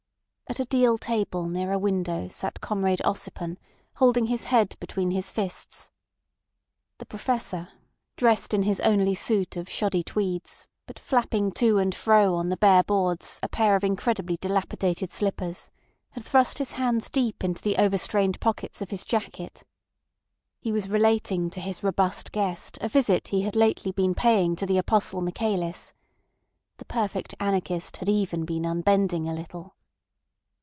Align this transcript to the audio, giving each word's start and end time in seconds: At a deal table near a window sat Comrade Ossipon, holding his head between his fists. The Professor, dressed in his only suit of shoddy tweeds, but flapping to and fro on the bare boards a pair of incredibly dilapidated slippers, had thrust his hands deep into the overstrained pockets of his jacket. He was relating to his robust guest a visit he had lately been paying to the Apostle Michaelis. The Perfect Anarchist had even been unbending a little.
At 0.51 0.59
a 0.59 0.65
deal 0.65 0.97
table 0.97 1.47
near 1.47 1.71
a 1.71 1.79
window 1.79 2.27
sat 2.27 2.59
Comrade 2.59 2.99
Ossipon, 3.05 3.55
holding 3.95 4.25
his 4.25 4.43
head 4.51 4.75
between 4.81 5.11
his 5.11 5.31
fists. 5.31 5.89
The 6.97 7.05
Professor, 7.05 7.69
dressed 8.17 8.53
in 8.53 8.63
his 8.63 8.81
only 8.81 9.15
suit 9.15 9.55
of 9.55 9.69
shoddy 9.69 10.03
tweeds, 10.03 10.67
but 10.87 10.99
flapping 10.99 11.53
to 11.53 11.77
and 11.77 11.95
fro 11.95 12.35
on 12.35 12.49
the 12.49 12.57
bare 12.57 12.83
boards 12.83 13.39
a 13.41 13.47
pair 13.47 13.77
of 13.77 13.85
incredibly 13.85 14.35
dilapidated 14.35 15.09
slippers, 15.09 15.71
had 16.09 16.25
thrust 16.25 16.57
his 16.57 16.73
hands 16.73 17.09
deep 17.09 17.45
into 17.45 17.61
the 17.61 17.77
overstrained 17.77 18.37
pockets 18.41 18.81
of 18.81 18.89
his 18.89 19.05
jacket. 19.05 19.63
He 20.59 20.73
was 20.73 20.89
relating 20.89 21.49
to 21.51 21.61
his 21.61 21.81
robust 21.81 22.33
guest 22.33 22.77
a 22.81 22.89
visit 22.89 23.29
he 23.29 23.43
had 23.43 23.55
lately 23.55 23.93
been 23.93 24.13
paying 24.15 24.57
to 24.57 24.65
the 24.65 24.77
Apostle 24.77 25.21
Michaelis. 25.21 25.93
The 26.75 26.83
Perfect 26.83 27.35
Anarchist 27.39 27.95
had 27.97 28.09
even 28.09 28.43
been 28.43 28.65
unbending 28.65 29.29
a 29.29 29.33
little. 29.33 29.77